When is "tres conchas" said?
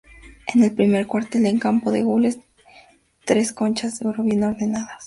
3.23-3.99